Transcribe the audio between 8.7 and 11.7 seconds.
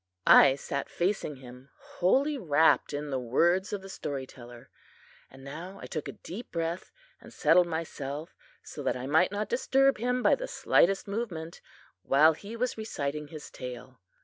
that I might not disturb him by the slightest movement